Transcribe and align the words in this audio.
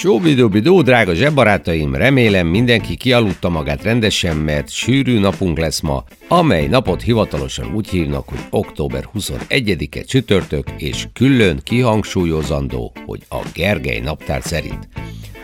Sóbidóbidó, 0.00 0.82
drága 0.82 1.14
zsebbarátaim, 1.14 1.94
remélem 1.94 2.46
mindenki 2.46 2.96
kialudta 2.96 3.48
magát 3.48 3.82
rendesen, 3.82 4.36
mert 4.36 4.70
sűrű 4.70 5.18
napunk 5.18 5.58
lesz 5.58 5.80
ma, 5.80 6.04
amely 6.28 6.66
napot 6.66 7.02
hivatalosan 7.02 7.74
úgy 7.74 7.88
hívnak, 7.88 8.28
hogy 8.28 8.38
október 8.50 9.08
21-e 9.18 10.02
csütörtök, 10.02 10.66
és 10.76 11.06
külön 11.12 11.60
kihangsúlyozandó, 11.62 12.92
hogy 13.06 13.20
a 13.28 13.46
Gergely 13.54 14.00
naptár 14.00 14.42
szerint. 14.42 14.88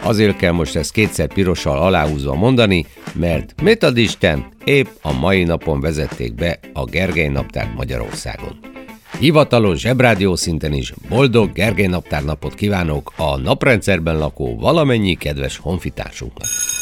Azért 0.03 0.37
kell 0.37 0.53
most 0.53 0.77
ezt 0.77 0.93
kétszer 0.93 1.29
pirossal 1.29 1.79
aláhúzva 1.79 2.35
mondani, 2.35 2.87
mert 3.13 3.63
mit 3.63 3.83
ad 3.83 3.97
Isten, 3.97 4.47
épp 4.65 4.87
a 5.03 5.13
mai 5.13 5.45
napon 5.45 5.81
vezették 5.81 6.35
be 6.35 6.59
a 6.73 6.85
Gergely 6.85 7.29
naptárt 7.29 7.75
Magyarországon. 7.75 8.76
Hivatalos 9.19 9.79
zsebrádió 9.79 10.35
szinten 10.35 10.73
is 10.73 10.93
boldog 11.09 11.53
Gergely 11.53 11.87
naptár 11.87 12.25
napot 12.25 12.55
kívánok 12.55 13.13
a 13.17 13.37
naprendszerben 13.37 14.19
lakó 14.19 14.59
valamennyi 14.59 15.15
kedves 15.15 15.57
honfitársunknak. 15.57 16.76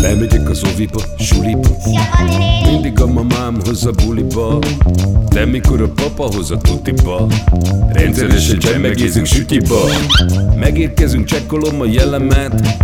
Bemegyek 0.00 0.48
az 0.48 0.62
oviba, 0.74 1.02
suliba. 1.18 1.68
Mindig 2.64 3.00
a 3.00 3.06
mamám 3.06 3.56
hoz 3.64 3.86
a 3.86 3.90
buliba. 3.90 4.58
De 5.28 5.44
mikor 5.44 5.80
a 5.80 5.88
papa 5.88 6.34
hoz 6.34 6.50
a 6.50 6.58
tutiba. 6.58 7.26
Rendszeresen 7.92 8.58
csemmegézünk 8.58 9.26
sütiba. 9.26 9.80
Megérkezünk, 10.58 11.24
csekkolom 11.24 11.80
a 11.80 11.84
jellemet. 11.84 12.76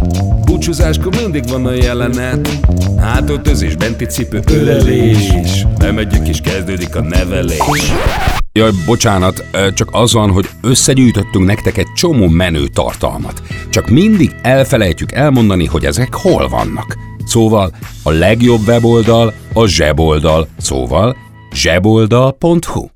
Búcsúzáskor 0.45 1.14
mindig 1.23 1.48
van 1.48 1.67
a 1.67 1.73
jelenet. 1.73 2.58
Hátöltözés, 2.98 3.77
benti 3.77 4.05
cipő, 4.05 4.41
ölelés. 4.51 5.67
Bemegyek 5.78 6.28
és 6.28 6.41
kezdődik 6.41 6.97
a 6.97 7.01
nevelés 7.01 7.92
Jaj, 8.57 8.71
bocsánat, 8.87 9.45
csak 9.75 9.89
az 9.93 10.12
van, 10.12 10.31
hogy 10.31 10.49
összegyűjtöttünk 10.62 11.45
nektek 11.45 11.77
egy 11.79 11.93
csomó 11.95 12.29
menő 12.29 12.67
tartalmat. 12.67 13.43
Csak 13.71 13.89
mindig 13.89 14.35
elfelejtjük 14.43 15.13
elmondani, 15.13 15.65
hogy 15.65 15.85
ezek 15.85 16.15
hol 16.15 16.48
vannak. 16.48 16.97
Szóval 17.27 17.73
a 18.03 18.11
legjobb 18.11 18.67
weboldal 18.67 19.35
a 19.53 19.67
zseboldal, 19.67 20.48
szóval 20.59 21.17
zseboldal.hu. 21.53 22.95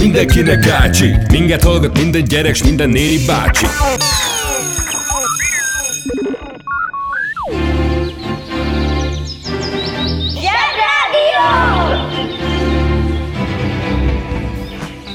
mindenkinek 0.00 0.68
ácsi 0.68 1.16
Minket 1.30 1.62
hallgat 1.62 1.98
minden 1.98 2.24
gyerek, 2.24 2.54
s 2.54 2.62
minden 2.62 2.88
néri 2.88 3.24
bácsi! 3.26 3.66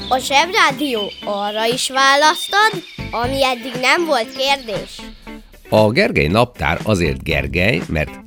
A 0.08 0.18
Zsebrádió 0.18 1.00
arra 1.24 1.66
is 1.66 1.90
választad, 1.90 2.70
ami 3.10 3.44
eddig 3.44 3.72
nem 3.80 4.04
volt 4.04 4.36
kérdés. 4.36 5.00
A 5.68 5.90
Gergely 5.90 6.26
naptár 6.26 6.78
azért 6.82 7.22
Gergely, 7.22 7.80
mert 7.88 8.21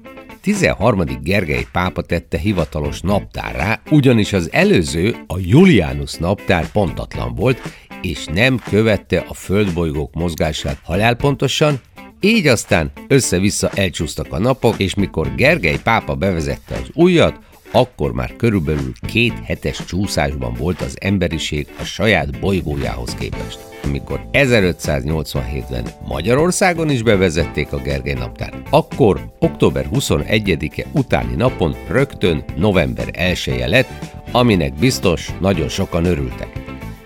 13. 0.45 1.03
Gergely 1.23 1.66
pápa 1.72 2.01
tette 2.01 2.38
hivatalos 2.38 3.01
naptárrá, 3.01 3.81
ugyanis 3.89 4.33
az 4.33 4.50
előző, 4.51 5.16
a 5.28 5.35
Julianus 5.39 6.13
naptár 6.13 6.72
pontatlan 6.72 7.35
volt, 7.35 7.61
és 8.01 8.25
nem 8.25 8.59
követte 8.69 9.23
a 9.28 9.33
földbolygók 9.33 10.13
mozgását 10.13 10.79
halálpontosan, 10.83 11.79
így 12.19 12.47
aztán 12.47 12.91
össze-vissza 13.07 13.69
elcsúsztak 13.69 14.33
a 14.33 14.39
napok, 14.39 14.79
és 14.79 14.95
mikor 14.95 15.35
Gergely 15.35 15.79
pápa 15.83 16.16
bevezette 16.16 16.75
az 16.75 16.89
újat, 16.94 17.39
akkor 17.72 18.12
már 18.12 18.36
körülbelül 18.36 18.92
két 19.08 19.34
hetes 19.44 19.86
csúszásban 19.86 20.53
volt 20.53 20.81
az 20.81 20.98
emberiség 21.02 21.68
a 21.80 21.84
saját 21.84 22.40
bolygójához 22.40 23.16
képest. 23.16 23.59
Amikor 23.84 24.26
1587-ben 24.31 25.88
Magyarországon 26.08 26.90
is 26.90 27.02
bevezették 27.04 27.74
a 27.74 27.78
Gergely 27.78 28.14
naptárt, 28.14 28.68
akkor 28.70 29.31
október 29.40 29.90
21-e 29.94 30.86
utáni 30.92 31.36
napon 31.36 31.75
rögtön 31.88 32.44
november 32.56 33.09
1 33.12 33.64
lett, 33.68 33.90
aminek 34.31 34.74
biztos 34.74 35.30
nagyon 35.40 35.68
sokan 35.68 36.06
örültek. 36.06 36.50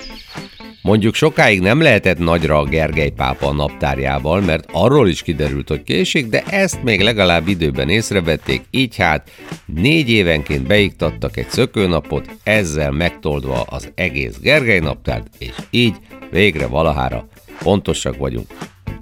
Mondjuk 0.83 1.15
sokáig 1.15 1.61
nem 1.61 1.81
lehetett 1.81 2.19
nagyra 2.19 2.59
a 2.59 2.65
Gergely 2.65 3.11
pápa 3.11 3.47
a 3.47 3.53
naptárjával, 3.53 4.41
mert 4.41 4.69
arról 4.73 5.09
is 5.09 5.23
kiderült, 5.23 5.69
hogy 5.69 5.83
késik, 5.83 6.27
de 6.27 6.43
ezt 6.43 6.83
még 6.83 7.01
legalább 7.01 7.49
időben 7.49 7.89
észrevették, 7.89 8.65
így 8.71 8.97
hát 8.97 9.31
négy 9.67 10.11
évenként 10.11 10.67
beiktattak 10.67 11.37
egy 11.37 11.49
szökőnapot, 11.49 12.31
ezzel 12.43 12.91
megtoldva 12.91 13.61
az 13.61 13.93
egész 13.95 14.39
Gergely 14.41 14.81
naptárt, 14.81 15.27
és 15.39 15.55
így 15.71 15.95
végre 16.31 16.67
valahára 16.67 17.29
pontosak 17.59 18.17
vagyunk, 18.17 18.47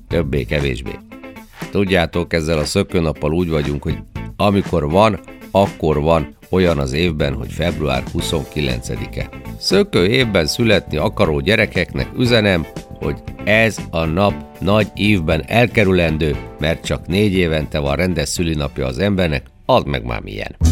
többé-kevésbé. 0.08 0.98
Tudjátok, 1.70 2.32
ezzel 2.32 2.58
a 2.58 2.64
szökőnappal 2.64 3.32
úgy 3.32 3.48
vagyunk, 3.48 3.82
hogy 3.82 3.98
amikor 4.36 4.90
van, 4.90 5.20
akkor 5.52 6.00
van, 6.00 6.36
olyan 6.50 6.78
az 6.78 6.92
évben, 6.92 7.34
hogy 7.34 7.52
február 7.52 8.02
29-e. 8.14 9.28
Szökő 9.58 10.06
évben 10.06 10.46
születni 10.46 10.96
akaró 10.96 11.40
gyerekeknek 11.40 12.08
üzenem, 12.18 12.66
hogy 13.00 13.16
ez 13.44 13.78
a 13.90 14.04
nap 14.04 14.34
nagy 14.60 14.86
évben 14.94 15.44
elkerülendő, 15.46 16.36
mert 16.60 16.84
csak 16.84 17.06
négy 17.06 17.34
évente 17.34 17.78
van 17.78 17.96
rendes 17.96 18.28
szülinapja 18.28 18.86
az 18.86 18.98
embernek, 18.98 19.46
az 19.66 19.82
meg 19.82 20.04
már 20.04 20.20
milyen. 20.20 20.71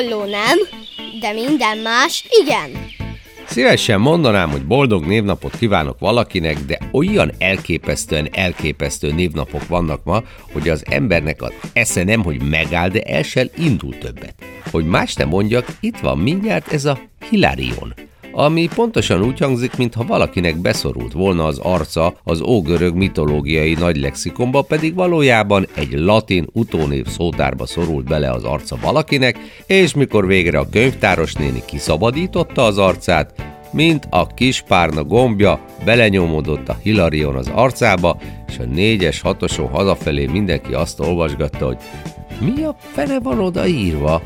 Villa 0.00 0.16
olló 0.16 0.30
nem, 0.30 0.58
de 1.20 1.32
minden 1.32 1.78
más 1.78 2.24
igen. 2.42 2.70
Szívesen 3.46 4.00
mondanám, 4.00 4.50
hogy 4.50 4.66
boldog 4.66 5.06
névnapot 5.06 5.56
kívánok 5.58 5.98
valakinek, 5.98 6.58
de 6.58 6.78
olyan 6.92 7.32
elképesztően 7.38 8.28
elképesztő 8.32 9.12
névnapok 9.12 9.68
vannak 9.68 10.04
ma, 10.04 10.22
hogy 10.52 10.68
az 10.68 10.84
embernek 10.90 11.42
az 11.42 11.52
esze 11.72 12.04
nem, 12.04 12.22
hogy 12.22 12.42
megáll, 12.42 12.88
de 12.88 13.00
el 13.00 13.22
sem 13.22 13.48
indul 13.56 13.98
többet. 13.98 14.34
Hogy 14.70 14.86
más 14.86 15.14
nem 15.14 15.28
mondjak, 15.28 15.66
itt 15.80 15.98
van 15.98 16.18
mindjárt 16.18 16.72
ez 16.72 16.84
a 16.84 16.98
Hilarion 17.30 17.94
ami 18.32 18.68
pontosan 18.74 19.22
úgy 19.22 19.38
hangzik, 19.38 19.76
mintha 19.76 20.04
valakinek 20.04 20.56
beszorult 20.56 21.12
volna 21.12 21.44
az 21.44 21.58
arca 21.58 22.14
az 22.24 22.40
ógörög 22.40 22.94
mitológiai 22.94 23.74
nagy 23.74 23.96
lexikonba, 23.96 24.62
pedig 24.62 24.94
valójában 24.94 25.66
egy 25.74 25.92
latin 25.92 26.46
utónév 26.52 27.06
szótárba 27.06 27.66
szorult 27.66 28.04
bele 28.04 28.30
az 28.30 28.44
arca 28.44 28.76
valakinek, 28.82 29.38
és 29.66 29.94
mikor 29.94 30.26
végre 30.26 30.58
a 30.58 30.68
könyvtáros 30.68 31.32
néni 31.32 31.62
kiszabadította 31.66 32.64
az 32.64 32.78
arcát, 32.78 33.34
mint 33.72 34.06
a 34.10 34.26
kis 34.26 34.60
párna 34.68 35.04
gombja 35.04 35.60
belenyomódott 35.84 36.68
a 36.68 36.78
Hilarion 36.82 37.36
az 37.36 37.50
arcába, 37.54 38.16
és 38.48 38.58
a 38.58 38.64
négyes 38.64 39.20
hatoson 39.20 39.68
hazafelé 39.68 40.26
mindenki 40.26 40.74
azt 40.74 41.00
olvasgatta, 41.00 41.66
hogy 41.66 41.78
mi 42.40 42.62
a 42.62 42.76
fene 42.78 43.20
van 43.20 43.40
oda 43.40 43.66
írva? 43.66 44.22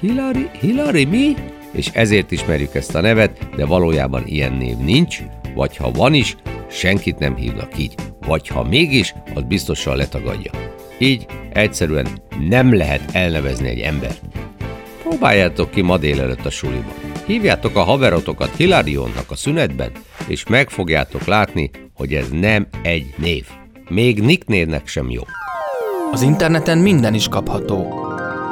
Hilari, 0.00 0.48
Hilari 0.60 1.04
mi? 1.04 1.34
És 1.74 1.90
ezért 1.92 2.30
ismerjük 2.30 2.74
ezt 2.74 2.94
a 2.94 3.00
nevet, 3.00 3.48
de 3.56 3.66
valójában 3.66 4.26
ilyen 4.26 4.52
név 4.52 4.76
nincs, 4.76 5.22
vagy 5.54 5.76
ha 5.76 5.90
van 5.90 6.14
is, 6.14 6.36
senkit 6.70 7.18
nem 7.18 7.36
hívnak 7.36 7.78
így, 7.78 7.94
vagy 8.26 8.48
ha 8.48 8.62
mégis, 8.62 9.14
az 9.34 9.42
biztosan 9.42 9.96
letagadja. 9.96 10.50
Így 10.98 11.26
egyszerűen 11.52 12.06
nem 12.48 12.74
lehet 12.74 13.10
elnevezni 13.12 13.68
egy 13.68 13.80
embert. 13.80 14.20
Próbáljátok 15.02 15.70
ki 15.70 15.82
ma 15.82 15.98
délelőtt 15.98 16.44
a 16.44 16.50
suliba. 16.50 16.92
Hívjátok 17.26 17.76
a 17.76 17.82
haverotokat 17.82 18.56
Hilarionnak 18.56 19.30
a 19.30 19.36
szünetben, 19.36 19.90
és 20.26 20.46
meg 20.46 20.70
fogjátok 20.70 21.24
látni, 21.24 21.70
hogy 21.94 22.12
ez 22.12 22.28
nem 22.30 22.66
egy 22.82 23.14
név. 23.16 23.46
Még 23.88 24.22
Nick 24.22 24.46
névnek 24.46 24.86
sem 24.86 25.10
jó. 25.10 25.22
Az 26.12 26.22
interneten 26.22 26.78
minden 26.78 27.14
is 27.14 27.28
kapható. 27.28 27.88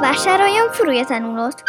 Vásároljon 0.01 0.71
furulja 0.71 1.05
tanulót! 1.05 1.63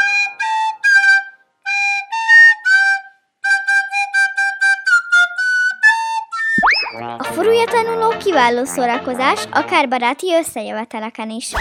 Kiváló 8.17 8.65
szórakozás, 8.65 9.45
akár 9.53 9.89
baráti 9.89 10.27
összejöveteleken 10.43 11.31
is. 11.31 11.53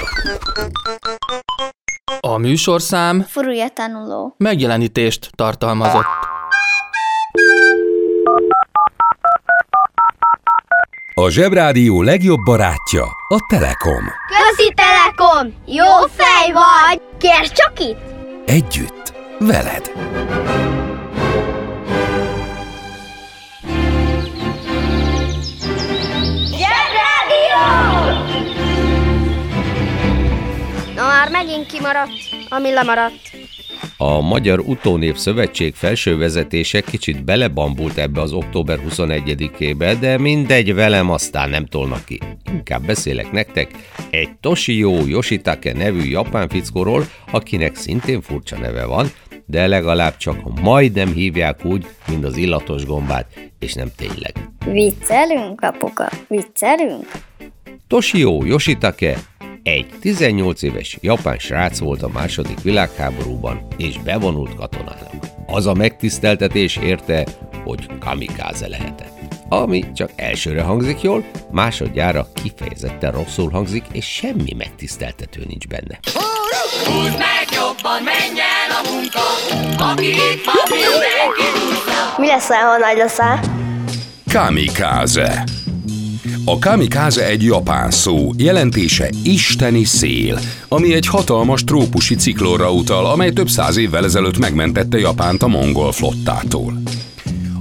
A 2.19 2.37
műsorszám 2.37 3.21
Furulja 3.21 3.67
tanuló. 3.69 4.35
megjelenítést 4.37 5.29
tartalmazott. 5.35 6.05
A 11.13 11.29
Zsebrádió 11.29 12.01
legjobb 12.01 12.39
barátja 12.43 13.03
a 13.27 13.45
Telekom. 13.49 14.03
Közi 14.27 14.73
Telekom! 14.75 15.53
Jó 15.65 16.07
fej 16.15 16.51
vagy! 16.51 17.01
Kérd 17.17 17.51
csak 17.51 17.79
itt! 17.79 17.99
Együtt, 18.45 19.13
veled. 19.39 19.91
Megint 31.53 31.71
kimaradt, 31.71 32.11
ami 32.49 32.71
lemaradt. 32.71 33.31
A 33.97 34.21
Magyar 34.21 34.59
Utónév 34.59 35.15
Szövetség 35.15 35.75
felső 35.75 36.17
vezetése 36.17 36.81
kicsit 36.81 37.23
belebambult 37.23 37.97
ebbe 37.97 38.21
az 38.21 38.33
október 38.33 38.79
21-ébe, 38.89 39.97
de 39.99 40.17
mindegy, 40.17 40.73
velem 40.73 41.09
aztán 41.09 41.49
nem 41.49 41.65
tolnak 41.65 42.05
ki. 42.05 42.19
Inkább 42.51 42.85
beszélek 42.85 43.31
nektek 43.31 43.71
egy 44.09 44.29
Toshio 44.39 45.05
Yoshitake 45.05 45.73
nevű 45.73 46.03
japán 46.03 46.49
fickóról, 46.49 47.05
akinek 47.31 47.75
szintén 47.75 48.21
furcsa 48.21 48.57
neve 48.57 48.85
van, 48.85 49.11
de 49.45 49.67
legalább 49.67 50.17
csak 50.17 50.61
majdnem 50.61 51.13
hívják 51.13 51.65
úgy, 51.65 51.85
mint 52.07 52.25
az 52.25 52.37
illatos 52.37 52.85
gombát, 52.85 53.27
és 53.59 53.73
nem 53.73 53.87
tényleg. 53.97 54.33
Viccelünk, 54.65 55.61
apuka? 55.61 56.09
Viccelünk? 56.27 57.05
Toshio 57.87 58.43
Yoshitake 58.45 59.17
egy 59.63 59.85
18 59.99 60.61
éves 60.61 60.97
japán 61.01 61.37
srác 61.37 61.79
volt 61.79 62.01
a 62.01 62.09
második 62.09 62.61
világháborúban, 62.61 63.67
és 63.77 63.97
bevonult 63.97 64.55
katonának. 64.55 65.13
Az 65.45 65.65
a 65.65 65.73
megtiszteltetés 65.73 66.77
érte, 66.77 67.25
hogy 67.63 67.97
kamikáze 67.99 68.67
lehetett. 68.67 69.11
ami 69.49 69.83
csak 69.93 70.09
elsőre 70.15 70.61
hangzik 70.61 71.01
jól, 71.01 71.25
másodjára 71.51 72.27
kifejezetten 72.33 73.11
rosszul 73.11 73.49
hangzik, 73.49 73.83
és 73.91 74.05
semmi 74.05 74.53
megtiszteltető 74.57 75.43
nincs 75.47 75.67
benne. 75.67 75.99
Húzd 76.85 77.17
meg 77.17 77.47
jobban, 77.51 78.03
menj 78.03 78.39
el 78.39 78.83
a 78.83 78.91
munka, 78.91 79.21
aki 79.91 80.07
itt 80.07 80.43
van, 80.45 80.55
mindenki 80.69 81.43
Mi 82.17 82.27
lesz, 82.27 82.47
ha 82.47 82.77
nagy 82.77 82.97
leszel? 82.97 83.39
Kamikaze. 84.31 85.43
A 86.45 86.59
kamikaze 86.59 87.25
egy 87.25 87.43
japán 87.43 87.91
szó, 87.91 88.31
jelentése 88.37 89.09
isteni 89.23 89.83
szél, 89.83 90.39
ami 90.67 90.93
egy 90.93 91.07
hatalmas 91.07 91.63
trópusi 91.63 92.15
ciklóra 92.15 92.71
utal, 92.71 93.05
amely 93.05 93.31
több 93.31 93.49
száz 93.49 93.77
évvel 93.77 94.03
ezelőtt 94.03 94.37
megmentette 94.37 94.97
Japánt 94.99 95.43
a 95.43 95.47
mongol 95.47 95.91
flottától. 95.91 96.81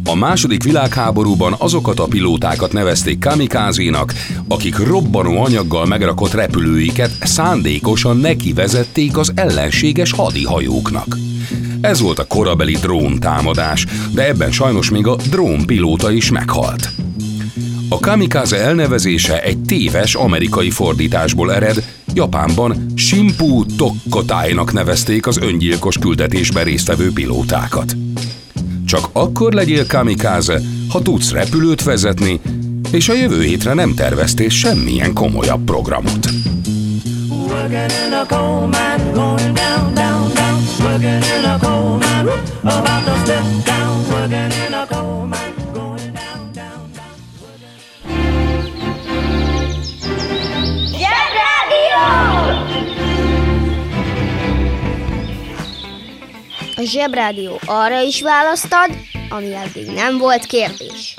A 0.05 0.15
második 0.15 0.63
világháborúban 0.63 1.55
azokat 1.59 1.99
a 1.99 2.07
pilótákat 2.07 2.73
nevezték 2.73 3.19
kamikázénak, 3.19 4.15
akik 4.49 4.79
robbanó 4.79 5.45
anyaggal 5.45 5.87
megrakott 5.87 6.35
repülőiket 6.35 7.13
szándékosan 7.21 8.17
nekivezették 8.17 9.17
az 9.17 9.33
ellenséges 9.35 10.13
hadihajóknak. 10.13 11.17
Ez 11.81 12.01
volt 12.01 12.19
a 12.19 12.27
korabeli 12.27 12.75
drón 12.81 13.21
támadás, 13.21 13.87
de 14.15 14.27
ebben 14.27 14.53
sajnos 14.53 14.91
még 14.91 15.07
a 15.07 15.17
drónpilóta 15.31 16.11
is 16.11 16.31
meghalt. 16.31 17.02
A 17.93 17.99
kamikaze 18.01 18.57
elnevezése 18.57 19.43
egy 19.43 19.59
téves 19.59 20.15
amerikai 20.15 20.71
fordításból 20.71 21.55
ered, 21.55 21.85
Japánban 22.15 22.93
Shimpu 22.97 23.67
Tokkotájnak 23.77 24.73
nevezték 24.73 25.27
az 25.27 25.39
öngyilkos 25.39 25.99
küldetésben 25.99 26.65
résztvevő 26.65 27.13
pilótákat. 27.13 27.97
Csak 28.87 29.09
akkor 29.13 29.53
legyél 29.53 29.87
kamikaze, 29.87 30.61
ha 30.89 31.03
tudsz 31.03 31.31
repülőt 31.31 31.83
vezetni, 31.83 32.41
és 32.91 33.09
a 33.09 33.15
jövő 33.15 33.43
hétre 33.43 33.75
nem 33.75 33.95
terveztél 33.95 34.49
semmilyen 34.49 35.13
komolyabb 35.13 35.65
programot. 35.65 36.29
Working 37.29 37.91
in 38.07 38.13
a 38.13 38.27
coal 38.29 38.67
mine, 38.67 39.11
going 39.13 39.53
down, 39.53 39.95
down, 39.95 40.33
down. 40.35 40.63
Working 40.81 41.25
in 41.39 41.45
a 41.45 41.59
coal 41.59 41.99
mine, 41.99 42.33
about 42.63 43.05
to 43.05 43.15
step 43.25 43.45
down. 43.65 44.05
Working 44.11 44.53
in 44.67 44.73
a 44.73 44.87
coal 44.89 45.02
A 56.83 56.85
Zsebrádió 56.85 57.59
arra 57.65 58.01
is 58.01 58.23
választad, 58.23 58.91
ami 59.29 59.55
eddig 59.55 59.91
nem 59.95 60.19
volt 60.19 60.47
kérdés. 60.47 61.17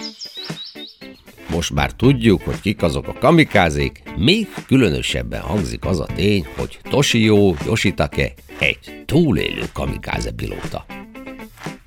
Most 1.49 1.73
már 1.73 1.91
tudjuk, 1.91 2.41
hogy 2.41 2.61
kik 2.61 2.81
azok 2.81 3.07
a 3.07 3.13
kamikázék, 3.13 4.03
még 4.17 4.47
különösebben 4.67 5.41
hangzik 5.41 5.85
az 5.85 5.99
a 5.99 6.05
tény, 6.15 6.45
hogy 6.57 6.79
Toshio 6.89 7.53
Yoshitake 7.65 8.33
egy 8.59 9.03
túlélő 9.05 9.63
kamikáze 9.73 10.31
pilóta. 10.31 10.85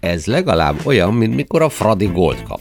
Ez 0.01 0.27
legalább 0.27 0.87
olyan, 0.87 1.15
mint 1.15 1.35
mikor 1.35 1.63
a 1.63 1.69
Fradi 1.69 2.07
Gold 2.07 2.43
kap. 2.43 2.61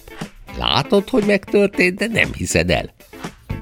Látod, 0.58 1.10
hogy 1.10 1.24
megtörtént, 1.26 1.98
de 1.98 2.08
nem 2.08 2.34
hiszed 2.34 2.70
el. 2.70 2.94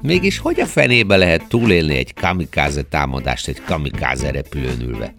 Mégis 0.02 0.38
hogy 0.38 0.60
a 0.60 0.66
fenébe 0.66 1.16
lehet 1.16 1.48
túlélni 1.48 1.96
egy 1.96 2.14
kamikáze 2.14 2.82
támadást 2.82 3.48
egy 3.48 3.62
kamikáze 3.64 4.30
repülőn 4.30 4.80
ülve? 4.80 5.14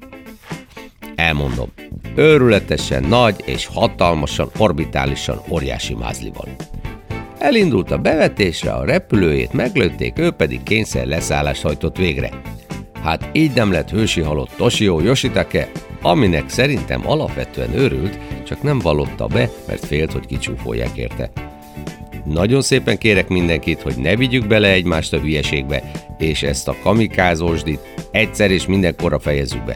Elmondom, 1.16 1.70
őrületesen 2.16 3.04
nagy 3.04 3.36
és 3.46 3.66
hatalmasan, 3.66 4.50
orbitálisan 4.58 5.42
óriási 5.50 5.94
mázli 5.94 6.32
van. 6.34 6.56
Elindult 7.38 7.92
a 7.92 7.98
bevetésre, 7.98 8.72
a 8.72 8.86
repülőjét 8.86 9.54
meglőtték, 9.54 10.20
ő 10.20 10.32
pedig 10.32 10.64
kényszer 10.64 11.06
leszállást 11.06 11.62
hajtott 11.62 11.98
végre. 11.98 12.30
Hát 13.04 13.30
így 13.32 13.52
nem 13.56 13.72
lett 13.72 13.90
hősi 13.90 14.22
halott 14.22 14.52
Toshio 14.58 15.00
Yoshitake, 15.00 15.72
aminek 16.02 16.50
szerintem 16.50 17.08
alapvetően 17.08 17.74
őrült, 17.74 18.20
csak 18.44 18.62
nem 18.62 18.80
vallotta 18.80 19.28
be, 19.28 19.50
mert 19.68 19.86
félt, 19.86 20.12
hogy 20.12 20.26
kicsúfolják 20.26 20.98
érte. 20.98 21.32
Nagyon 22.26 22.62
szépen 22.62 22.98
kérek 22.98 23.28
mindenkit, 23.28 23.82
hogy 23.82 23.96
ne 23.98 24.16
vigyük 24.16 24.48
bele 24.48 24.72
egymást 24.72 25.14
a 25.14 25.20
hülyeségbe, 25.20 25.92
és 26.18 26.44
ezt 26.44 26.68
a 26.68 26.76
kamikázósdit 26.84 27.80
egyszer 28.12 28.52
és 28.52 28.66
mindenkorra 28.66 29.20
fejezzük 29.20 29.66
be. 29.66 29.76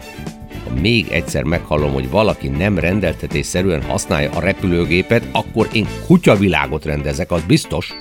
Ha 0.70 0.76
még 0.82 1.08
egyszer 1.12 1.44
meghallom, 1.44 1.94
hogy 1.94 2.10
valaki 2.10 2.48
nem 2.48 2.80
rendeltetésszerűen 2.80 3.84
használja 3.84 4.32
a 4.32 4.40
repülőgépet, 4.40 5.28
akkor 5.32 5.70
én 5.74 5.88
kutyavilágot 6.08 6.86
rendezek, 6.86 7.32
az 7.32 7.44
biztos. 7.44 7.96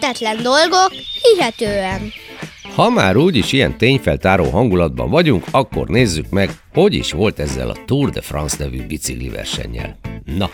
Hihetetlen 0.00 0.42
dolgok, 0.42 0.92
hihetően. 1.22 2.12
Ha 2.74 2.90
már 2.90 3.16
úgyis 3.16 3.52
ilyen 3.52 3.78
tényfeltáró 3.78 4.50
hangulatban 4.50 5.10
vagyunk, 5.10 5.44
akkor 5.50 5.88
nézzük 5.88 6.28
meg, 6.30 6.50
hogy 6.72 6.94
is 6.94 7.12
volt 7.12 7.38
ezzel 7.38 7.70
a 7.70 7.76
Tour 7.84 8.10
de 8.10 8.20
France 8.20 8.56
nevű 8.58 8.86
bicikli 8.86 9.28
versennyel. 9.28 9.98
Na, 10.24 10.50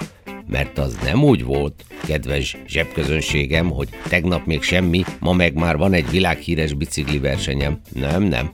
mert 0.47 0.79
az 0.79 0.99
nem 1.05 1.25
úgy 1.25 1.45
volt, 1.45 1.85
kedves 2.07 2.57
zsebközönségem, 2.67 3.71
hogy 3.71 3.89
tegnap 4.09 4.47
még 4.47 4.63
semmi, 4.63 5.05
ma 5.19 5.33
meg 5.33 5.55
már 5.55 5.77
van 5.77 5.93
egy 5.93 6.11
világhíres 6.11 6.73
bicikli 6.73 7.19
versenyem. 7.19 7.81
Nem, 7.93 8.23
nem. 8.23 8.51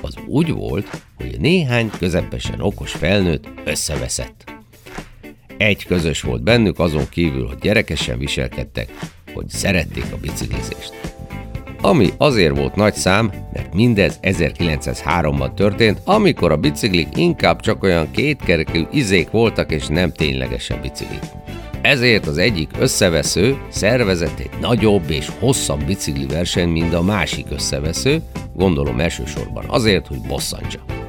Az 0.00 0.14
úgy 0.26 0.50
volt, 0.50 1.02
hogy 1.16 1.40
néhány 1.40 1.90
közepesen 1.98 2.60
okos 2.60 2.92
felnőtt 2.92 3.48
összeveszett. 3.64 4.44
Egy 5.56 5.86
közös 5.86 6.20
volt 6.20 6.42
bennük 6.42 6.78
azon 6.78 7.08
kívül, 7.08 7.46
hogy 7.46 7.58
gyerekesen 7.58 8.18
viselkedtek, 8.18 8.90
hogy 9.34 9.48
szerették 9.48 10.04
a 10.12 10.16
biciklizést. 10.16 10.92
ami 11.84 12.08
azért 12.18 12.56
volt 12.56 12.74
nagy 12.74 12.94
szám, 12.94 13.30
mert 13.52 13.74
mindez 13.74 14.18
1903-ban 14.22 15.54
történt, 15.54 16.00
amikor 16.04 16.52
a 16.52 16.56
biciklik 16.56 17.08
inkább 17.16 17.60
csak 17.60 17.82
olyan 17.82 18.10
kétkerekű 18.10 18.82
izék 18.92 19.30
voltak, 19.30 19.72
és 19.72 19.86
nem 19.86 20.12
ténylegesen 20.12 20.80
biciklik. 20.80 21.22
Ezért 21.82 22.26
az 22.26 22.38
egyik 22.38 22.70
összevesző 22.78 23.56
szervezett 23.68 24.38
egy 24.38 24.50
nagyobb 24.60 25.10
és 25.10 25.30
hosszabb 25.38 25.84
bicikli 25.84 26.26
verseny, 26.26 26.68
mint 26.68 26.94
a 26.94 27.02
másik 27.02 27.46
összevesző, 27.50 28.22
gondolom 28.54 29.00
elsősorban 29.00 29.64
azért, 29.68 30.06
hogy 30.06 30.20
bosszantsa. 30.20 31.01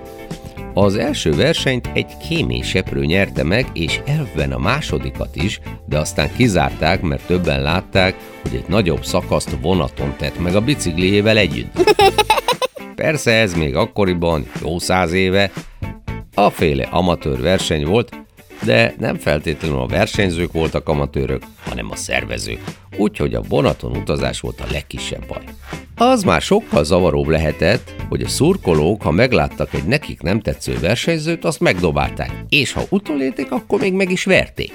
Az 0.73 0.95
első 0.95 1.35
versenyt 1.35 1.89
egy 1.93 2.17
kéményseprő 2.17 3.05
nyerte 3.05 3.43
meg, 3.43 3.65
és 3.73 4.01
elvben 4.05 4.51
a 4.51 4.57
másodikat 4.57 5.35
is, 5.35 5.59
de 5.85 5.99
aztán 5.99 6.33
kizárták, 6.35 7.01
mert 7.01 7.25
többen 7.25 7.61
látták, 7.61 8.15
hogy 8.41 8.55
egy 8.55 8.65
nagyobb 8.67 9.05
szakaszt 9.05 9.57
vonaton 9.61 10.15
tett 10.17 10.39
meg 10.39 10.55
a 10.55 10.61
bicikliével 10.61 11.37
együtt. 11.37 11.93
Persze 12.95 13.31
ez 13.31 13.53
még 13.53 13.75
akkoriban, 13.75 14.49
jó 14.61 14.79
száz 14.79 15.11
éve, 15.11 15.51
a 16.33 16.49
féle 16.49 16.83
amatőr 16.83 17.41
verseny 17.41 17.85
volt, 17.85 18.11
de 18.63 18.95
nem 18.99 19.17
feltétlenül 19.17 19.79
a 19.79 19.87
versenyzők 19.87 20.51
voltak 20.51 20.89
amatőrök, 20.89 21.43
hanem 21.63 21.91
a 21.91 21.95
szervezők, 21.95 22.63
úgyhogy 22.97 23.33
a 23.33 23.41
vonaton 23.41 23.97
utazás 23.97 24.39
volt 24.39 24.59
a 24.59 24.71
legkisebb 24.71 25.25
baj. 25.27 25.43
Az 25.95 26.23
már 26.23 26.41
sokkal 26.41 26.83
zavaróbb 26.83 27.27
lehetett, 27.27 27.95
hogy 28.09 28.21
a 28.21 28.27
szurkolók, 28.27 29.01
ha 29.01 29.11
megláttak 29.11 29.73
egy 29.73 29.85
nekik 29.85 30.21
nem 30.21 30.39
tetsző 30.39 30.77
versenyzőt, 30.79 31.45
azt 31.45 31.59
megdobálták, 31.59 32.31
és 32.49 32.71
ha 32.71 32.83
utolérték, 32.89 33.51
akkor 33.51 33.79
még 33.79 33.93
meg 33.93 34.11
is 34.11 34.23
verték. 34.23 34.73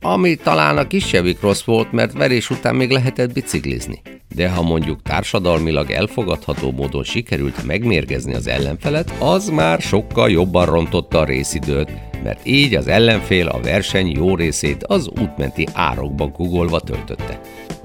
Ami 0.00 0.34
talán 0.34 0.78
a 0.78 0.86
kisebbik 0.86 1.40
rossz 1.40 1.62
volt, 1.62 1.92
mert 1.92 2.12
verés 2.12 2.50
után 2.50 2.74
még 2.74 2.90
lehetett 2.90 3.32
biciklizni. 3.32 4.02
De 4.34 4.48
ha 4.48 4.62
mondjuk 4.62 5.02
társadalmilag 5.02 5.90
elfogadható 5.90 6.70
módon 6.70 7.04
sikerült 7.04 7.64
megmérgezni 7.66 8.34
az 8.34 8.46
ellenfelet, 8.46 9.12
az 9.18 9.48
már 9.48 9.80
sokkal 9.80 10.30
jobban 10.30 10.66
rontotta 10.66 11.18
a 11.18 11.24
részidőt, 11.24 11.90
mert 12.22 12.46
így 12.46 12.74
az 12.74 12.86
ellenfél 12.86 13.46
a 13.48 13.60
verseny 13.60 14.10
jó 14.16 14.36
részét 14.36 14.84
az 14.84 15.08
útmenti 15.08 15.66
árokban 15.72 16.32
kugolva 16.32 16.80
töltötte. 16.80 17.40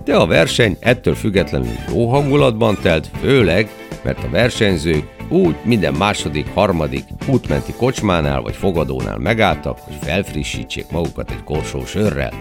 De 0.08 0.16
a 0.16 0.26
verseny 0.26 0.78
ettől 0.80 1.16
függetlenül 1.16 1.76
jó 1.94 2.10
hangulatban 2.10 2.78
telt, 2.82 3.10
főleg, 3.22 3.70
mert 4.04 4.24
a 4.24 4.30
versenyzők 4.30 5.04
úgy 5.30 5.56
minden 5.64 5.94
második, 5.94 6.48
harmadik 6.54 7.04
útmenti 7.30 7.74
kocsmánál 7.74 8.42
vagy 8.42 8.56
fogadónál 8.56 9.18
megálltak, 9.18 9.80
hogy 9.80 9.96
felfrissítsék 10.02 10.86
magukat 10.92 11.32
egy 11.32 11.44
korsó 11.44 11.86
sörrel, 11.86 12.34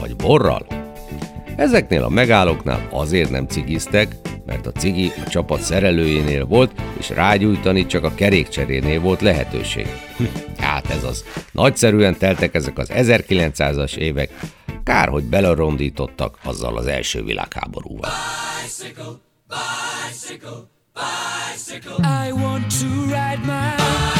vagy 0.00 0.16
borral. 0.16 0.66
Ezeknél 1.56 2.02
a 2.02 2.08
megállóknál 2.08 2.88
azért 2.90 3.30
nem 3.30 3.46
cigiztek, 3.46 4.16
mert 4.46 4.66
a 4.66 4.72
cigi 4.72 5.12
a 5.26 5.28
csapat 5.28 5.60
szerelőjénél 5.60 6.44
volt, 6.44 6.72
és 6.98 7.10
rágyújtani 7.10 7.86
csak 7.86 8.04
a 8.04 8.14
kerékcserénél 8.14 9.00
volt 9.00 9.20
lehetőség. 9.20 9.86
hát 10.58 10.90
ez 10.90 11.04
az. 11.04 11.24
Nagyszerűen 11.52 12.16
teltek 12.18 12.54
ezek 12.54 12.78
az 12.78 12.90
1900-as 12.94 13.96
évek, 13.96 14.30
kár, 14.82 15.08
hogy 15.08 15.24
belerondítottak 15.24 16.38
azzal 16.44 16.76
az 16.76 16.86
első 16.86 17.22
világháborúval. 17.22 18.10
Bicycle, 18.62 19.12
bicycle, 19.48 20.68
bicycle. 20.94 22.26
I 22.26 22.32
want 22.32 22.80
to 22.80 22.86
ride 23.04 23.40
my 23.44 24.19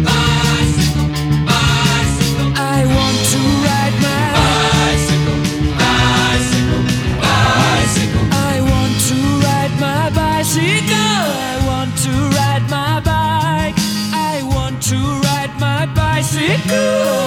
bicycle. 16.71 17.20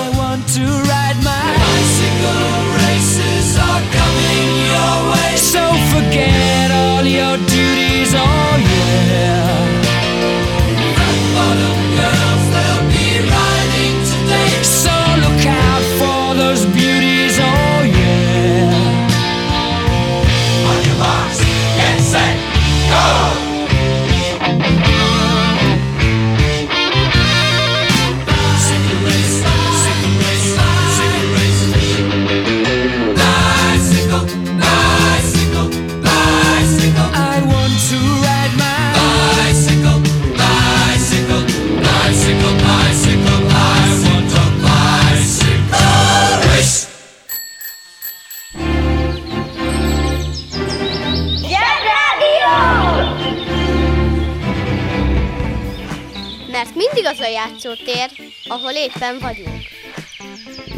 Mert 56.54 56.74
mindig 56.74 57.04
az 57.04 57.20
a 57.20 57.28
játszótér, 57.28 58.10
ahol 58.44 58.70
éppen 58.70 59.18
vagyunk. 59.20 59.62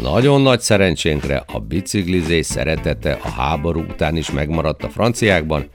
Nagyon 0.01 0.41
nagy 0.41 0.59
szerencsénkre 0.59 1.43
a 1.47 1.59
biciklizés 1.59 2.45
szeretete 2.45 3.19
a 3.23 3.29
háború 3.29 3.79
után 3.79 4.15
is 4.15 4.31
megmaradt 4.31 4.83
a 4.83 4.89
franciákban, 4.89 5.69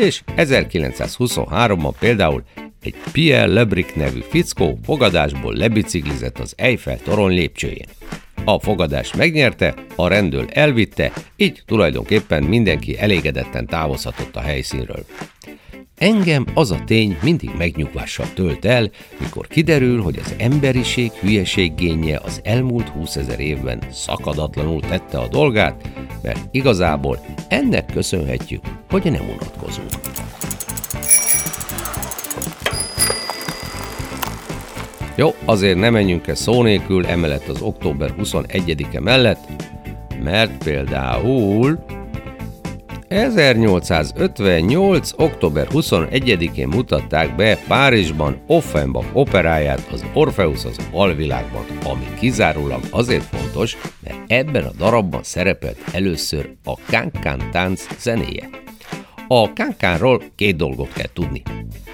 és 0.00 0.22
1923-ban 0.36 1.92
például 1.98 2.42
egy 2.82 2.94
Pierre 3.12 3.46
Lebric 3.52 3.94
nevű 3.94 4.20
fickó 4.28 4.78
fogadásból 4.84 5.54
lebiciklizett 5.54 6.38
az 6.38 6.54
Eiffel 6.56 6.98
torony 6.98 7.34
lépcsőjén. 7.34 7.88
A 8.44 8.60
fogadást 8.60 9.16
megnyerte, 9.16 9.74
a 9.96 10.08
rendőr 10.08 10.46
elvitte, 10.52 11.12
így 11.36 11.62
tulajdonképpen 11.66 12.42
mindenki 12.42 12.98
elégedetten 12.98 13.66
távozhatott 13.66 14.36
a 14.36 14.40
helyszínről. 14.40 15.04
Engem 15.98 16.46
az 16.54 16.70
a 16.70 16.84
tény 16.86 17.16
mindig 17.22 17.50
megnyugvással 17.58 18.26
tölt 18.34 18.64
el, 18.64 18.90
mikor 19.20 19.46
kiderül, 19.46 20.02
hogy 20.02 20.18
az 20.24 20.34
emberiség 20.38 21.10
hülyeséggénye 21.10 22.20
az 22.24 22.40
elmúlt 22.44 22.88
20 22.88 23.16
ezer 23.16 23.40
évben 23.40 23.82
szakadatlanul 23.90 24.80
tette 24.80 25.18
a 25.18 25.28
dolgát, 25.28 25.88
mert 26.22 26.48
igazából 26.50 27.18
ennek 27.48 27.86
köszönhetjük, 27.86 28.62
hogy 28.90 29.04
nem 29.04 29.22
unatkozunk. 29.28 29.90
Jó, 35.16 35.34
azért 35.44 35.78
nem 35.78 35.92
menjünk 35.92 36.26
el 36.26 36.34
szó 36.34 36.62
nélkül 36.62 37.06
emellett 37.06 37.48
az 37.48 37.62
október 37.62 38.14
21-e 38.18 39.00
mellett, 39.00 39.48
mert 40.22 40.64
például 40.64 41.84
1858. 43.08 45.10
október 45.16 45.66
21-én 45.70 46.68
mutatták 46.68 47.36
be 47.36 47.58
Párizsban 47.68 48.42
Offenbach 48.46 49.06
operáját 49.12 49.88
az 49.92 50.04
Orpheus 50.14 50.64
az 50.64 50.76
alvilágban, 50.92 51.64
ami 51.84 52.04
kizárólag 52.18 52.80
azért 52.90 53.24
fontos, 53.24 53.76
mert 54.02 54.16
ebben 54.26 54.64
a 54.64 54.72
darabban 54.78 55.22
szerepelt 55.22 55.78
először 55.92 56.50
a 56.64 56.74
kánkán 56.88 57.50
tánc 57.50 57.86
zenéje. 57.98 58.48
A 59.28 59.52
kánkánról 59.52 60.22
két 60.36 60.56
dolgot 60.56 60.92
kell 60.92 61.12
tudni. 61.12 61.42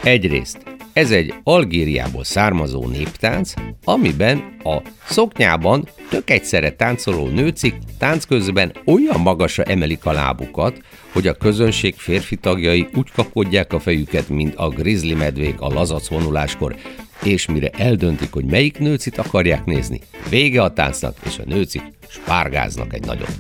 Egyrészt 0.03 0.74
Ez 0.95 1.11
egy 1.11 1.35
Algériából 1.43 2.25
származó 2.25 2.87
néptánc, 2.87 3.55
amiben 3.85 4.57
a 4.63 4.77
szoknyában 5.05 5.89
tök 6.11 6.31
egyszerre 6.31 6.71
táncoló 6.71 7.29
nőcik 7.29 7.75
tánc 7.99 8.25
közben 8.25 8.73
olyan 8.85 9.21
magasra 9.21 9.63
emelik 9.63 10.05
a 10.05 10.13
lábukat, 10.13 10.81
hogy 11.13 11.27
a 11.27 11.35
közönség 11.35 11.95
férfi 11.95 12.37
tagjai 12.37 12.89
úgy 12.95 13.11
kapkodják 13.11 13.73
a 13.73 13.81
fejüket, 13.81 14.29
mint 14.29 14.55
a 14.55 14.69
grizzly 14.69 15.13
medvék 15.13 15.61
a 15.61 15.69
lazac 15.69 16.09
vonuláskor, 16.09 16.77
és 17.23 17.47
mire 17.47 17.71
eldöntik, 17.71 18.33
hogy 18.33 18.45
melyik 18.45 18.79
nőcit 18.79 19.19
akarják 19.19 19.65
nézni, 19.65 20.01
vége 20.29 20.63
a 20.63 20.73
táncnak, 20.73 21.17
és 21.25 21.39
a 21.39 21.43
nőcik 21.47 21.83
spárgáznak 22.09 22.95
egy 22.95 23.05
nagyot. 23.05 23.33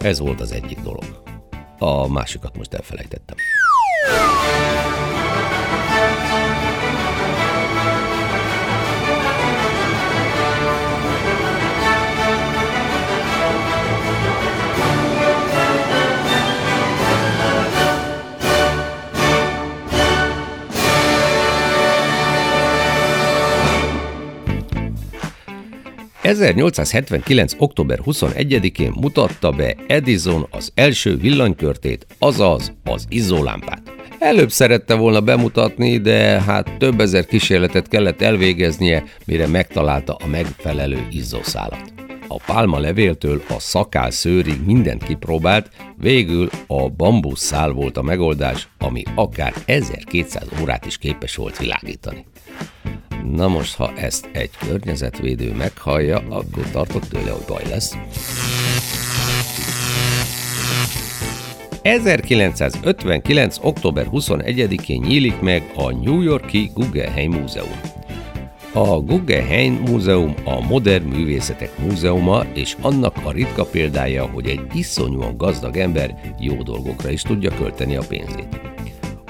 Ez 0.00 0.18
volt 0.18 0.40
az 0.40 0.52
egyik 0.52 0.78
dolog. 0.78 1.22
A 1.78 2.08
másikat 2.08 2.56
most 2.56 2.74
elfelejtettem. 2.74 3.36
1879. 26.26 27.52
október 27.58 27.98
21-én 28.04 28.92
mutatta 29.00 29.50
be 29.50 29.74
Edison 29.86 30.46
az 30.50 30.72
első 30.74 31.16
villanykörtét, 31.16 32.06
azaz 32.18 32.72
az 32.84 33.06
izzólámpát. 33.08 33.82
Előbb 34.18 34.50
szerette 34.50 34.94
volna 34.94 35.20
bemutatni, 35.20 35.98
de 35.98 36.40
hát 36.40 36.78
több 36.78 37.00
ezer 37.00 37.26
kísérletet 37.26 37.88
kellett 37.88 38.22
elvégeznie, 38.22 39.04
mire 39.24 39.46
megtalálta 39.46 40.14
a 40.14 40.26
megfelelő 40.26 41.06
izzószálat. 41.10 41.92
A 42.28 42.40
pálma 42.46 42.78
levéltől 42.78 43.42
a 43.48 43.58
szakál 43.58 44.10
szőrig 44.10 44.64
mindent 44.64 45.04
kipróbált, 45.04 45.70
végül 45.96 46.48
a 46.66 46.88
bambuszszál 46.88 47.70
volt 47.70 47.96
a 47.96 48.02
megoldás, 48.02 48.68
ami 48.78 49.02
akár 49.14 49.52
1200 49.64 50.48
órát 50.60 50.86
is 50.86 50.98
képes 50.98 51.36
volt 51.36 51.58
világítani. 51.58 52.24
Na 53.34 53.48
most, 53.48 53.74
ha 53.74 53.92
ezt 53.92 54.28
egy 54.32 54.50
környezetvédő 54.68 55.52
meghallja, 55.52 56.22
akkor 56.28 56.70
tartok 56.72 57.08
tőle, 57.08 57.30
hogy 57.30 57.44
baj 57.46 57.62
lesz. 57.68 57.96
1959. 61.82 63.56
október 63.62 64.06
21-én 64.12 65.00
nyílik 65.00 65.40
meg 65.40 65.72
a 65.76 65.92
New 65.92 66.20
Yorki 66.20 66.70
Guggenheim 66.74 67.32
Múzeum. 67.32 67.80
A 68.72 69.00
Guggenheim 69.00 69.72
Múzeum 69.72 70.34
a 70.44 70.60
modern 70.60 71.04
művészetek 71.04 71.78
múzeuma, 71.78 72.44
és 72.54 72.76
annak 72.80 73.16
a 73.24 73.30
ritka 73.30 73.64
példája, 73.64 74.26
hogy 74.26 74.46
egy 74.46 74.60
iszonyúan 74.74 75.36
gazdag 75.36 75.76
ember 75.76 76.34
jó 76.40 76.62
dolgokra 76.62 77.10
is 77.10 77.22
tudja 77.22 77.50
költeni 77.54 77.96
a 77.96 78.02
pénzét. 78.08 78.60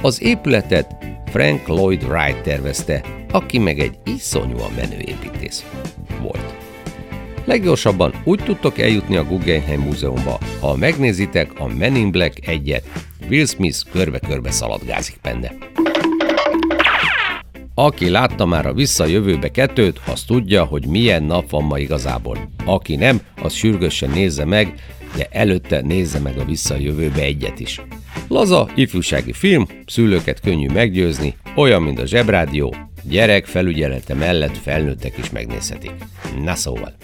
Az 0.02 0.22
épületet 0.22 1.15
Frank 1.37 1.68
Lloyd 1.68 2.03
Wright 2.03 2.42
tervezte, 2.42 3.05
aki 3.31 3.59
meg 3.59 3.79
egy 3.79 3.99
iszonyúan 4.05 4.70
menő 4.77 4.99
építész 4.99 5.64
volt. 6.20 6.55
Leggyorsabban 7.44 8.14
úgy 8.25 8.40
tudtok 8.44 8.79
eljutni 8.79 9.16
a 9.16 9.25
Guggenheim 9.25 9.81
Múzeumba, 9.81 10.38
ha 10.61 10.77
megnézitek 10.77 11.61
a 11.61 11.66
Men 11.66 11.96
in 11.96 12.11
Black 12.11 12.38
1-et, 12.46 12.83
Will 13.29 13.46
Smith 13.46 13.79
körbe-körbe 13.92 14.51
szaladgázik 14.51 15.18
benne. 15.22 15.53
Aki 17.75 18.11
látta 18.11 18.46
már 18.46 18.66
a 18.66 18.75
Visszajövőbe 18.75 19.51
kettőt, 19.51 20.01
az 20.07 20.22
tudja, 20.22 20.64
hogy 20.64 20.87
milyen 20.87 21.22
nap 21.22 21.51
van 21.51 21.64
ma 21.64 21.79
igazából. 21.79 22.38
Aki 22.64 22.96
nem, 22.96 23.20
az 23.42 23.53
sürgősen 23.53 24.11
nézze 24.11 24.44
meg, 24.44 24.75
de 25.16 25.29
előtte 25.31 25.81
nézze 25.81 26.18
meg 26.18 26.38
a 26.38 26.44
Visszajövőbe 26.44 27.20
egyet 27.20 27.61
is. 27.61 27.81
Laza, 28.29 28.68
ifjúsági 28.74 29.33
film, 29.33 29.66
szülőket 29.87 30.40
könnyű 30.40 30.68
meggyőzni, 30.68 31.37
olyan, 31.57 31.83
mint 31.83 31.98
a 31.98 32.07
Zsebrádió, 32.07 32.74
gyerek 33.02 33.46
felügyelete 33.46 34.14
mellett 34.14 34.57
felnőttek 34.57 35.18
is 35.18 35.31
megnézhetik. 35.31 35.94
Na 36.42 36.55
szóval, 36.55 36.94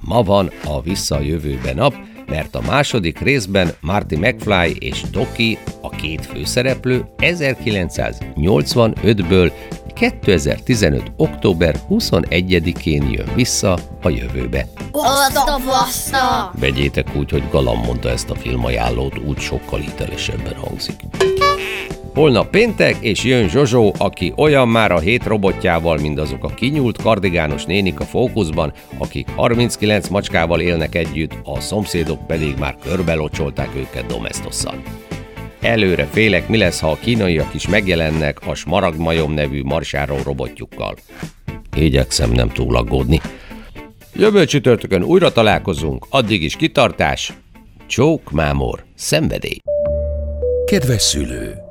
ma 0.00 0.22
van 0.22 0.50
a 0.64 0.82
Vissza 0.82 1.16
a 1.16 1.20
jövőbe 1.20 1.74
nap, 1.74 1.94
mert 2.26 2.54
a 2.54 2.60
második 2.60 3.18
részben 3.18 3.70
Marty 3.80 4.16
McFly 4.16 4.76
és 4.78 5.02
Doki, 5.10 5.58
a 5.80 5.88
két 5.88 6.26
főszereplő 6.26 7.04
1985-ből 7.18 9.52
2015. 9.94 11.12
október 11.16 11.76
21-én 11.90 13.10
jön 13.10 13.34
vissza 13.34 13.78
a 14.02 14.08
jövőbe. 14.08 14.66
Azt 14.92 15.36
a 15.36 15.60
baszta! 15.66 16.52
Vegyétek 16.60 17.16
úgy, 17.16 17.30
hogy 17.30 17.42
Galam 17.50 17.78
mondta 17.78 18.08
ezt 18.08 18.30
a 18.30 18.34
filmajánlót, 18.34 19.18
úgy 19.18 19.38
sokkal 19.38 19.78
hitelesebben 19.78 20.54
hangzik. 20.54 21.00
Holnap 22.14 22.50
péntek, 22.50 22.96
és 23.00 23.24
jön 23.24 23.48
Zsozsó, 23.48 23.94
aki 23.98 24.32
olyan 24.36 24.68
már 24.68 24.92
a 24.92 24.98
hét 24.98 25.24
robotjával, 25.24 25.98
mint 25.98 26.18
azok 26.18 26.44
a 26.44 26.54
kinyúlt 26.54 27.02
kardigános 27.02 27.64
nénik 27.64 28.00
a 28.00 28.04
fókuszban, 28.04 28.72
akik 28.98 29.28
39 29.28 30.08
macskával 30.08 30.60
élnek 30.60 30.94
együtt, 30.94 31.34
a 31.44 31.60
szomszédok 31.60 32.26
pedig 32.26 32.54
már 32.58 32.76
körbelocsolták 32.82 33.68
őket 33.76 34.06
domestosszal. 34.06 34.82
Előre 35.60 36.04
félek, 36.04 36.48
mi 36.48 36.56
lesz, 36.56 36.80
ha 36.80 36.90
a 36.90 36.98
kínaiak 37.00 37.54
is 37.54 37.68
megjelennek 37.68 38.46
a 38.46 38.54
Smaragdmajom 38.54 39.32
nevű 39.32 39.62
marsáró 39.62 40.16
robotjukkal. 40.24 40.96
Igyekszem 41.76 42.30
nem 42.30 42.48
túl 42.48 42.76
aggódni. 42.76 43.20
Jövő 44.14 44.44
csütörtökön 44.44 45.02
újra 45.02 45.32
találkozunk, 45.32 46.06
addig 46.10 46.42
is 46.42 46.56
kitartás, 46.56 47.32
csók 47.86 48.30
mámor, 48.30 48.84
szenvedély. 48.94 49.58
Kedves 50.66 51.02
szülő! 51.02 51.70